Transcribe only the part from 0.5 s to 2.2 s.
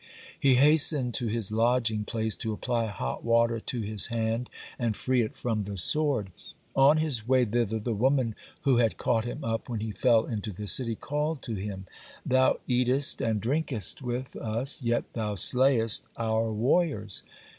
hastened to his lodging